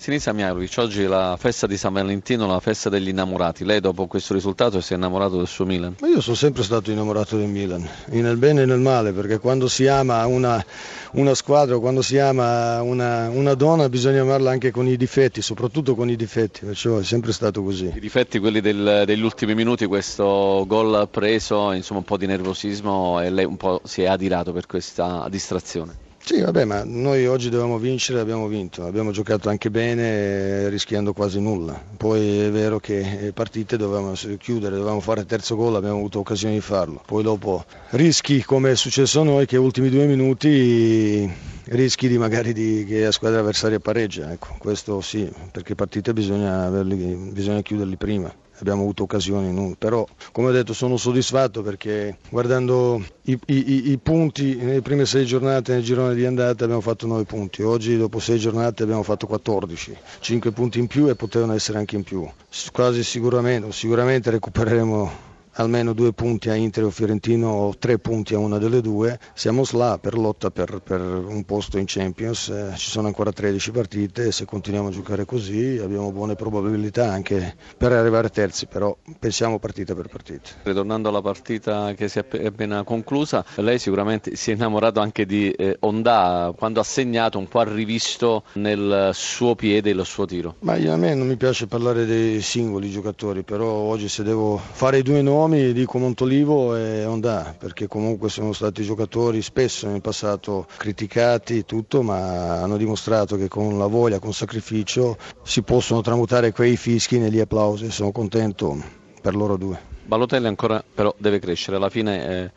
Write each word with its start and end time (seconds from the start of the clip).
Sinisa 0.00 0.32
Mialovic, 0.32 0.76
oggi 0.78 1.04
la 1.04 1.36
festa 1.38 1.66
di 1.66 1.76
San 1.76 1.92
Valentino, 1.92 2.46
la 2.46 2.58
festa 2.60 2.88
degli 2.88 3.08
innamorati. 3.08 3.66
Lei 3.66 3.80
dopo 3.80 4.06
questo 4.06 4.32
risultato 4.32 4.80
si 4.80 4.94
è 4.94 4.96
innamorato 4.96 5.36
del 5.36 5.46
suo 5.46 5.66
Milan? 5.66 5.96
Ma 6.00 6.08
io 6.08 6.22
sono 6.22 6.36
sempre 6.36 6.62
stato 6.62 6.90
innamorato 6.90 7.36
del 7.36 7.48
Milan, 7.48 7.86
nel 8.06 8.38
bene 8.38 8.62
e 8.62 8.64
nel 8.64 8.78
male, 8.78 9.12
perché 9.12 9.38
quando 9.38 9.68
si 9.68 9.86
ama 9.88 10.24
una, 10.24 10.64
una 11.12 11.34
squadra, 11.34 11.78
quando 11.78 12.00
si 12.00 12.16
ama 12.16 12.80
una, 12.80 13.28
una, 13.28 13.52
donna 13.52 13.90
bisogna 13.90 14.22
amarla 14.22 14.50
anche 14.50 14.70
con 14.70 14.88
i 14.88 14.96
difetti, 14.96 15.42
soprattutto 15.42 15.94
con 15.94 16.08
i 16.08 16.16
difetti, 16.16 16.64
perciò 16.64 16.96
è 16.96 17.04
sempre 17.04 17.32
stato 17.32 17.62
così. 17.62 17.92
I 17.94 18.00
difetti 18.00 18.38
quelli 18.38 18.62
del, 18.62 19.02
degli 19.04 19.22
ultimi 19.22 19.54
minuti, 19.54 19.84
questo 19.84 20.64
gol 20.66 21.10
preso, 21.10 21.72
insomma 21.72 21.98
un 21.98 22.06
po' 22.06 22.16
di 22.16 22.24
nervosismo 22.24 23.20
e 23.20 23.28
lei 23.28 23.44
un 23.44 23.58
po' 23.58 23.82
si 23.84 24.00
è 24.00 24.06
adirato 24.06 24.50
per 24.54 24.64
questa 24.64 25.26
distrazione. 25.28 26.08
Sì, 26.22 26.40
vabbè, 26.42 26.64
ma 26.64 26.82
noi 26.84 27.26
oggi 27.26 27.48
dovevamo 27.48 27.78
vincere 27.78 28.20
abbiamo 28.20 28.46
vinto, 28.46 28.84
abbiamo 28.84 29.10
giocato 29.10 29.48
anche 29.48 29.70
bene 29.70 30.68
rischiando 30.68 31.12
quasi 31.12 31.40
nulla. 31.40 31.82
Poi 31.96 32.40
è 32.40 32.50
vero 32.50 32.78
che 32.78 33.18
le 33.20 33.32
partite 33.32 33.76
dovevamo 33.76 34.12
chiudere, 34.38 34.76
dovevamo 34.76 35.00
fare 35.00 35.24
terzo 35.24 35.56
gol, 35.56 35.74
abbiamo 35.74 35.96
avuto 35.96 36.20
occasione 36.20 36.54
di 36.54 36.60
farlo. 36.60 37.02
Poi 37.04 37.22
dopo 37.22 37.64
rischi 37.90 38.44
come 38.44 38.72
è 38.72 38.76
successo 38.76 39.22
a 39.22 39.24
noi 39.24 39.46
che 39.46 39.56
ultimi 39.56 39.88
due 39.88 40.06
minuti 40.06 41.28
rischi 41.64 42.06
di 42.06 42.18
magari 42.18 42.52
di, 42.52 42.84
che 42.86 43.04
la 43.04 43.12
squadra 43.12 43.40
avversaria 43.40 43.80
pareggia, 43.80 44.30
ecco, 44.30 44.54
questo 44.58 45.00
sì, 45.00 45.28
perché 45.50 45.74
partite 45.74 46.12
bisogna, 46.12 46.64
averli, 46.64 47.30
bisogna 47.32 47.62
chiuderli 47.62 47.96
prima 47.96 48.32
abbiamo 48.60 48.82
avuto 48.82 49.02
occasioni, 49.04 49.74
però 49.78 50.06
come 50.32 50.48
ho 50.48 50.52
detto 50.52 50.72
sono 50.72 50.96
soddisfatto 50.96 51.62
perché 51.62 52.18
guardando 52.28 53.02
i, 53.24 53.38
i, 53.46 53.90
i, 53.90 53.98
punti 53.98 54.56
nelle 54.56 54.82
prime 54.82 55.06
sei 55.06 55.24
giornate 55.24 55.74
nel 55.74 55.82
girone 55.82 56.14
di 56.14 56.24
andata 56.24 56.64
abbiamo 56.64 56.80
fatto 56.80 57.06
9 57.06 57.24
punti, 57.24 57.62
oggi 57.62 57.96
dopo 57.96 58.18
sei 58.18 58.38
giornate 58.38 58.82
abbiamo 58.82 59.02
fatto 59.02 59.26
14, 59.26 59.96
5 60.20 60.52
punti 60.52 60.78
in 60.78 60.86
più 60.86 61.08
e 61.08 61.14
potevano 61.14 61.54
essere 61.54 61.78
anche 61.78 61.96
in 61.96 62.02
più, 62.02 62.28
quasi 62.72 63.02
sicuramente, 63.04 63.72
sicuramente 63.72 64.30
recupereremo 64.30 65.28
almeno 65.54 65.92
due 65.92 66.12
punti 66.12 66.48
a 66.50 66.54
Inter 66.54 66.84
o 66.84 66.90
Fiorentino 66.90 67.48
o 67.48 67.76
tre 67.76 67.98
punti 67.98 68.34
a 68.34 68.38
una 68.38 68.58
delle 68.58 68.80
due, 68.80 69.18
siamo 69.34 69.64
là 69.72 69.98
per 69.98 70.16
lotta 70.16 70.50
per, 70.50 70.80
per 70.82 71.00
un 71.00 71.44
posto 71.44 71.78
in 71.78 71.84
Champions, 71.86 72.48
eh, 72.48 72.72
ci 72.76 72.90
sono 72.90 73.08
ancora 73.08 73.32
13 73.32 73.70
partite 73.70 74.26
e 74.26 74.32
se 74.32 74.44
continuiamo 74.44 74.88
a 74.88 74.90
giocare 74.90 75.24
così 75.24 75.78
abbiamo 75.82 76.12
buone 76.12 76.34
probabilità 76.34 77.10
anche 77.10 77.56
per 77.76 77.92
arrivare 77.92 78.28
terzi, 78.30 78.66
però 78.66 78.96
pensiamo 79.18 79.58
partita 79.58 79.94
per 79.94 80.08
partita. 80.08 80.50
Ritornando 80.62 81.08
alla 81.08 81.22
partita 81.22 81.94
che 81.94 82.08
si 82.08 82.18
è 82.18 82.24
appena 82.44 82.82
conclusa, 82.84 83.44
lei 83.56 83.78
sicuramente 83.78 84.36
si 84.36 84.50
è 84.50 84.54
innamorato 84.54 85.00
anche 85.00 85.26
di 85.26 85.50
eh, 85.50 85.76
Onda 85.80 86.52
quando 86.56 86.80
ha 86.80 86.84
segnato 86.84 87.38
un 87.38 87.48
po' 87.48 87.60
ha 87.60 87.64
rivisto 87.64 88.44
nel 88.54 89.10
suo 89.12 89.54
piede 89.54 89.90
il 89.90 90.04
suo 90.04 90.26
tiro. 90.26 90.56
Ma 90.60 90.76
io, 90.76 90.92
a 90.92 90.96
me 90.96 91.14
non 91.14 91.26
mi 91.26 91.36
piace 91.36 91.66
parlare 91.66 92.06
dei 92.06 92.40
singoli 92.40 92.90
giocatori, 92.90 93.42
però 93.42 93.66
oggi 93.66 94.08
se 94.08 94.22
devo 94.22 94.56
fare 94.56 94.98
i 94.98 95.02
due 95.02 95.22
nomi 95.22 95.39
nomi 95.40 95.72
dico 95.72 95.96
Montolivo 95.98 96.76
e 96.76 97.06
Onda 97.06 97.54
perché 97.58 97.86
comunque 97.86 98.28
sono 98.28 98.52
stati 98.52 98.82
giocatori 98.82 99.40
spesso 99.40 99.86
nel 99.88 100.02
passato 100.02 100.66
criticati 100.76 101.64
tutto 101.64 102.02
ma 102.02 102.60
hanno 102.60 102.76
dimostrato 102.76 103.36
che 103.36 103.48
con 103.48 103.78
la 103.78 103.86
voglia, 103.86 104.18
con 104.18 104.34
sacrificio 104.34 105.16
si 105.42 105.62
possono 105.62 106.02
tramutare 106.02 106.52
quei 106.52 106.76
fischi 106.76 107.18
negli 107.18 107.40
applausi 107.40 107.90
sono 107.90 108.12
contento 108.12 108.76
per 109.22 109.34
loro 109.34 109.56
due. 109.56 109.89
Balotelli 110.02 110.46
ancora 110.46 110.82
però 110.92 111.14
deve 111.18 111.38
crescere, 111.38 111.76
alla 111.76 111.90
fine 111.90 112.26
eh, 112.26 112.50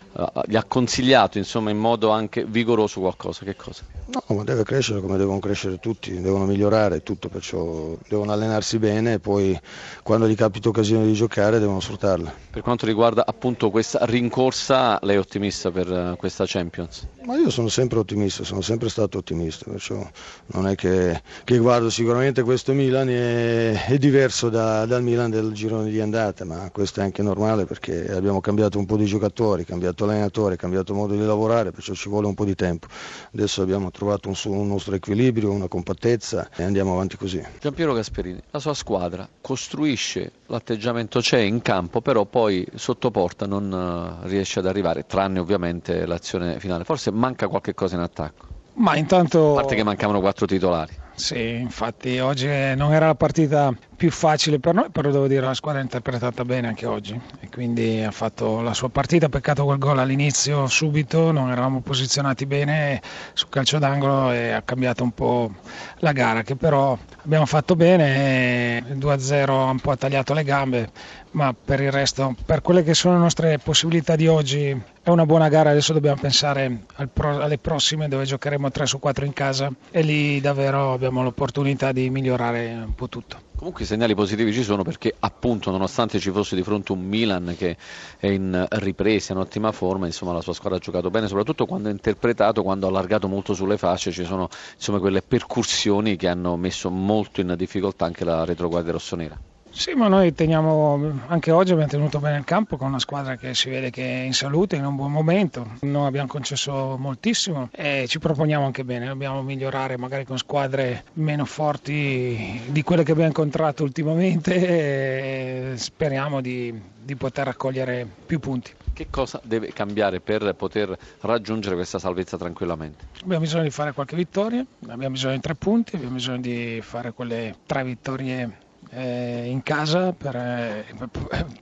gli 0.48 0.56
ha 0.56 0.64
consigliato 0.64 1.38
insomma, 1.38 1.70
in 1.70 1.78
modo 1.78 2.10
anche 2.10 2.46
vigoroso 2.46 3.00
qualcosa, 3.00 3.44
che 3.44 3.56
cosa? 3.56 3.84
No, 4.06 4.36
ma 4.36 4.44
deve 4.44 4.64
crescere 4.64 5.02
come 5.02 5.18
devono 5.18 5.40
crescere 5.40 5.80
tutti, 5.80 6.20
devono 6.20 6.46
migliorare 6.46 7.04
tutto, 7.04 7.30
perciò 7.30 7.96
devono 8.08 8.32
allenarsi 8.32 8.78
bene 8.78 9.14
e 9.14 9.20
poi 9.20 9.60
quando 10.04 10.28
gli 10.28 10.36
capita 10.36 10.70
occasione 10.70 11.06
di 11.06 11.14
giocare 11.14 11.60
devono 11.60 11.80
sfruttarla. 11.80 12.34
Per 12.52 12.62
quanto 12.62 12.86
riguarda 12.86 13.26
appunto 13.26 13.70
questa 13.70 14.00
rincorsa, 14.06 15.00
lei 15.04 15.16
è 15.16 15.20
ottimista 15.20 15.72
per 15.72 15.92
eh, 15.92 16.16
questa 16.18 16.46
Champions? 16.48 17.08
Ma 17.26 17.38
io 17.38 17.50
sono 17.50 17.70
sempre 17.70 18.00
ottimista, 18.00 18.44
sono 18.44 18.62
sempre 18.62 18.90
stato 18.90 19.18
ottimista, 19.20 19.66
perciò 19.70 20.06
non 20.48 20.68
è 20.68 20.76
che, 20.76 21.22
che 21.44 21.58
guardo 21.58 21.90
sicuramente 21.90 22.44
questo 22.44 22.74
Milan 22.74 23.10
è, 23.10 23.86
è 23.86 23.98
diverso 23.98 24.50
da, 24.50 24.86
dal 24.86 25.02
Milan 25.02 25.30
del 25.30 25.52
girone 25.54 25.90
di 25.90 26.00
andata, 26.00 26.46
ma 26.46 26.70
questo 26.72 27.00
è 27.00 27.04
anche 27.04 27.22
normale 27.22 27.33
normale 27.34 27.66
perché 27.66 28.12
abbiamo 28.14 28.40
cambiato 28.40 28.78
un 28.78 28.86
po' 28.86 28.96
di 28.96 29.06
giocatori, 29.06 29.66
cambiato 29.66 30.04
allenatore, 30.04 30.56
cambiato 30.56 30.94
modo 30.94 31.14
di 31.14 31.26
lavorare, 31.26 31.72
perciò 31.72 31.94
ci 31.94 32.10
vuole 32.10 32.28
un 32.28 32.36
po' 32.36 32.46
di 32.46 32.56
tempo. 32.56 32.88
Adesso 33.34 33.62
abbiamo 33.62 33.92
trovato 33.92 34.30
un, 34.30 34.36
un 34.46 34.68
nostro 34.68 34.96
equilibrio, 34.96 35.52
una 35.52 35.68
compattezza 35.68 36.50
e 36.56 36.64
andiamo 36.64 36.94
avanti 36.94 37.18
così. 37.18 37.44
Giampiero 37.60 37.94
Gasperini, 37.94 38.42
la 38.52 38.60
sua 38.60 38.74
squadra 38.74 39.28
costruisce, 39.42 40.32
l'atteggiamento 40.48 41.20
c'è 41.20 41.40
in 41.40 41.62
campo, 41.62 42.02
però 42.02 42.26
poi 42.26 42.66
sotto 42.76 43.12
porta 43.12 43.46
non 43.46 44.20
eh, 44.24 44.28
riesce 44.28 44.60
ad 44.60 44.68
arrivare, 44.68 45.06
tranne 45.06 45.40
ovviamente 45.40 46.06
l'azione 46.06 46.60
finale. 46.60 46.84
Forse 46.84 47.12
manca 47.12 47.48
qualche 47.48 47.74
cosa 47.74 47.96
in 47.96 48.02
attacco. 48.02 48.52
Ma 48.76 48.96
intanto... 48.96 49.52
A 49.52 49.62
parte 49.62 49.76
che 49.76 49.84
mancavano 49.84 50.20
quattro 50.20 50.46
titolari. 50.46 51.02
Sì, 51.16 51.58
infatti 51.60 52.18
oggi 52.18 52.48
non 52.48 52.92
era 52.92 53.06
la 53.06 53.16
partita 53.16 53.72
più 54.04 54.12
facile 54.12 54.60
per 54.60 54.74
noi, 54.74 54.90
però 54.92 55.12
devo 55.12 55.28
dire 55.28 55.46
la 55.46 55.54
squadra 55.54 55.80
ha 55.80 55.84
interpretata 55.84 56.44
bene 56.44 56.68
anche 56.68 56.86
oggi 56.86 57.18
e 57.40 57.48
quindi 57.48 58.04
ha 58.04 58.12
fatto 58.12 58.60
la 58.60 58.74
sua 58.74 58.90
partita, 58.90 59.30
peccato 59.30 59.64
quel 59.64 59.78
gol 59.78 59.98
all'inizio 59.98 60.68
subito, 60.68 61.32
non 61.32 61.50
eravamo 61.50 61.80
posizionati 61.80 62.46
bene 62.46 63.02
sul 63.32 63.48
calcio 63.48 63.80
d'angolo 63.80 64.34
e 64.34 64.52
ha 64.52 64.62
cambiato 64.62 65.04
un 65.04 65.12
po' 65.14 65.52
la 66.00 66.12
gara 66.12 66.42
che 66.42 66.58
però 66.58 66.98
abbiamo 67.24 67.46
fatto 67.46 67.78
bene, 67.78 68.84
il 68.90 68.98
2-0 68.98 69.50
ha 69.50 69.70
un 69.72 69.80
po' 69.80 69.96
tagliato 69.96 70.34
le 70.34 70.44
gambe, 70.44 70.90
ma 71.32 71.54
per 71.54 71.80
il 71.80 71.90
resto, 71.90 72.36
per 72.46 72.62
quelle 72.62 72.84
che 72.84 72.94
sono 72.94 73.14
le 73.14 73.22
nostre 73.22 73.58
possibilità 73.58 74.18
di 74.18 74.28
oggi, 74.28 74.78
è 75.02 75.10
una 75.10 75.26
buona 75.26 75.48
gara. 75.48 75.70
Adesso 75.70 75.94
dobbiamo 75.94 76.20
pensare 76.20 76.80
pro, 77.12 77.42
alle 77.42 77.58
prossime 77.58 78.10
dove 78.10 78.26
giocheremo 78.26 78.70
3 78.70 78.86
su 78.86 79.00
4 79.00 79.24
in 79.24 79.32
casa 79.32 79.72
e 79.92 80.02
lì 80.02 80.42
davvero 80.42 80.92
abbiamo 80.92 81.24
l'opportunità 81.24 81.94
di 81.94 82.10
migliorare 82.10 82.74
un 82.86 82.96
po' 82.96 83.08
tutto. 83.08 83.52
Comunque 83.64 83.86
i 83.86 83.88
segnali 83.88 84.14
positivi 84.14 84.52
ci 84.52 84.62
sono 84.62 84.84
perché 84.84 85.16
appunto 85.18 85.72
nonostante 85.72 86.20
ci 86.20 86.32
fosse 86.32 86.54
di 86.58 86.64
fronte 86.64 86.92
un 86.92 87.00
Milan 87.00 87.56
che 87.58 87.78
è 88.18 88.28
in 88.28 88.68
ripresa, 88.72 89.32
in 89.32 89.40
ottima 89.40 89.72
forma, 89.72 90.06
insomma 90.06 90.34
la 90.34 90.42
sua 90.42 90.52
squadra 90.52 90.80
ha 90.80 90.82
giocato 90.82 91.10
bene, 91.10 91.30
soprattutto 91.30 91.66
quando 91.66 91.88
ha 91.88 91.92
interpretato, 91.92 92.62
quando 92.62 92.88
ha 92.88 92.90
allargato 92.90 93.30
molto 93.30 93.54
sulle 93.54 93.78
fasce, 93.78 94.12
ci 94.12 94.26
sono 94.26 94.50
insomma 94.74 95.00
quelle 95.00 95.22
percussioni 95.22 96.18
che 96.18 96.28
hanno 96.28 96.58
messo 96.58 96.90
molto 96.90 97.40
in 97.40 97.54
difficoltà 97.58 98.04
anche 98.04 98.26
la 98.26 98.44
retroguardia 98.44 98.92
rossonera. 98.92 99.40
Sì, 99.76 99.96
ma 99.96 100.08
noi 100.08 100.34
teniamo, 100.36 101.22
anche 101.26 101.50
oggi 101.50 101.72
abbiamo 101.72 101.90
tenuto 101.90 102.20
bene 102.20 102.38
il 102.38 102.44
campo 102.44 102.78
con 102.78 102.90
una 102.90 103.00
squadra 103.00 103.38
che 103.38 103.56
si 103.56 103.72
vede 103.72 103.90
che 103.90 104.04
è 104.04 104.24
in 104.24 104.34
salute, 104.34 104.76
in 104.76 104.86
un 104.86 104.96
buon 104.96 105.12
momento. 105.12 105.66
Noi 105.82 106.06
abbiamo 106.06 106.28
concesso 106.28 106.96
moltissimo 107.00 107.70
e 107.72 108.06
ci 108.08 108.20
proponiamo 108.20 108.66
anche 108.66 108.86
bene. 108.86 109.08
Dobbiamo 109.08 109.42
migliorare 109.42 109.98
magari 109.98 110.26
con 110.26 110.38
squadre 110.38 111.06
meno 111.14 111.44
forti 111.46 112.62
di 112.68 112.84
quelle 112.84 113.04
che 113.04 113.12
abbiamo 113.12 113.30
incontrato 113.30 113.84
ultimamente 113.84 114.54
e 114.54 115.74
speriamo 115.76 116.40
di, 116.40 116.80
di 117.02 117.16
poter 117.16 117.46
raccogliere 117.48 118.08
più 118.28 118.40
punti. 118.40 118.72
Che 118.94 119.08
cosa 119.10 119.42
deve 119.44 119.74
cambiare 119.74 120.20
per 120.20 120.54
poter 120.54 120.96
raggiungere 121.22 121.74
questa 121.74 121.98
salvezza 121.98 122.38
tranquillamente? 122.38 123.06
Abbiamo 123.24 123.42
bisogno 123.42 123.64
di 123.64 123.72
fare 123.72 123.92
qualche 123.92 124.16
vittoria, 124.16 124.64
abbiamo 124.88 125.14
bisogno 125.14 125.34
di 125.34 125.42
tre 125.42 125.56
punti, 125.56 125.96
abbiamo 125.96 126.14
bisogno 126.14 126.42
di 126.42 126.80
fare 126.84 127.12
quelle 127.12 127.56
tre 127.66 127.84
vittorie 127.84 128.62
eh, 128.96 129.50
in 129.50 129.64
casa 129.64 130.14
per, 130.14 130.36
eh, 130.36 130.86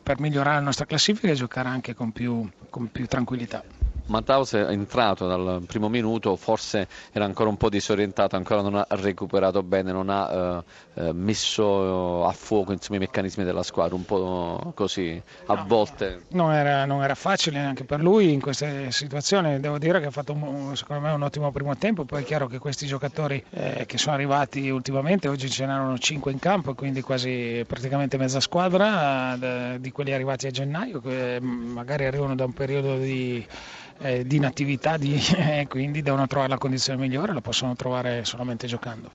per, 0.04 0.20
migliorare 0.20 0.58
la 0.58 0.64
nostra 0.64 0.86
classifica 0.86 1.30
e 1.30 1.36
giocare 1.36 1.70
anche 1.70 1.94
con 1.94 2.12
più, 2.12 2.48
con 2.70 2.92
più 2.92 3.06
tranquillità. 3.08 3.64
Matthaus 4.12 4.54
è 4.54 4.70
entrato 4.70 5.26
dal 5.26 5.64
primo 5.66 5.90
minuto, 5.90 6.36
forse 6.36 6.88
era 7.12 7.26
ancora 7.26 7.50
un 7.50 7.58
po' 7.58 7.70
disorientato, 7.70 8.36
ancora 8.36 8.62
non 8.62 8.76
ha 8.76 8.86
recuperato 8.90 9.64
bene, 9.64 9.92
non 9.92 10.10
ha 10.10 10.64
eh, 10.96 11.06
eh 11.06 11.14
messo 11.14 12.26
a 12.26 12.32
fuoco 12.34 12.74
insomma, 12.74 12.98
i 12.98 13.00
meccanismi 13.00 13.44
della 13.44 13.64
squadra, 13.64 13.96
un 13.96 14.06
po' 14.06 14.74
così 14.76 15.20
a 15.46 15.54
no, 15.56 15.64
volte. 15.66 16.24
Non 16.30 16.52
era, 16.52 16.86
non 16.86 17.02
era, 17.02 17.16
facile 17.16 17.60
neanche 17.60 17.86
per 17.86 18.02
lui 18.02 18.34
in 18.34 18.42
queste 18.42 18.92
situazioni, 18.92 19.60
devo 19.60 19.78
dire 19.78 20.00
che 20.00 20.08
ha 20.08 20.12
fatto 20.12 20.34
un, 20.34 20.76
secondo 20.76 21.02
me 21.02 21.12
un 21.12 21.22
ottimo 21.24 21.52
primo 21.52 21.78
tempo, 21.78 22.04
poi 22.04 22.22
è 22.22 22.26
chiaro 22.26 22.48
che 22.48 22.60
questi 22.60 22.86
giocatori 22.86 23.44
eh, 23.52 23.86
che 23.88 23.98
sono 23.98 24.16
arrivati 24.16 24.70
ultimamente, 24.70 25.30
oggi 25.30 25.50
ce 25.50 25.66
n'erano 25.66 25.98
5 25.98 26.32
in 26.32 26.40
campo, 26.40 26.74
quindi 26.74 27.02
quasi 27.02 27.64
praticamente 27.66 28.18
mezza 28.18 28.42
squadra 28.42 29.36
eh, 29.36 29.80
di 29.80 29.92
quelli 29.92 30.12
arrivati 30.12 30.48
a 30.48 30.52
gennaio, 30.52 31.00
che 31.00 31.40
magari 31.40 32.06
arrivano 32.06 32.36
da 32.36 32.44
un 32.44 32.54
periodo 32.54 32.98
di 32.98 33.46
eh, 34.02 34.26
di 34.26 34.38
inattività 34.38 34.96
e 34.96 35.22
eh, 35.62 35.68
quindi 35.68 36.02
devono 36.02 36.28
trovare 36.28 36.50
la 36.50 36.58
condizione 36.58 37.00
migliore, 37.00 37.34
la 37.34 37.42
possono 37.42 37.76
trovare 37.76 38.26
solamente 38.26 38.68
giocando. 38.68 39.10